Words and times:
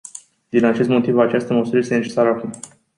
Din 0.49 0.65
acest 0.65 0.89
motiv, 0.89 1.17
această 1.19 1.53
măsură 1.53 1.77
este 1.77 1.95
necesară 1.97 2.29
acum. 2.29 2.49